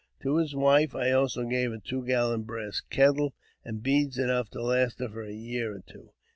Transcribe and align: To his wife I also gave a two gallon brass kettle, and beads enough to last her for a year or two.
To 0.23 0.37
his 0.37 0.55
wife 0.55 0.95
I 0.95 1.11
also 1.11 1.45
gave 1.45 1.71
a 1.71 1.77
two 1.77 2.03
gallon 2.03 2.41
brass 2.41 2.81
kettle, 2.89 3.35
and 3.63 3.83
beads 3.83 4.17
enough 4.17 4.49
to 4.49 4.63
last 4.63 4.97
her 4.97 5.07
for 5.09 5.21
a 5.21 5.31
year 5.31 5.75
or 5.75 5.83
two. 5.85 6.09